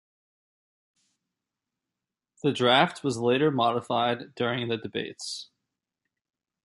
[2.41, 5.51] The draft was later modified during the debates.